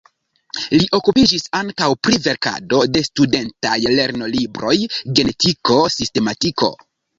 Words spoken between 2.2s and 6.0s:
verkado de studentaj lernolibroj, genetiko,